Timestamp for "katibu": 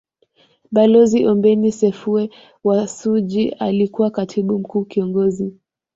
4.11-4.59